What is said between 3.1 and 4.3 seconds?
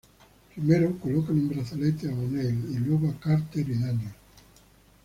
a Carter y Daniel.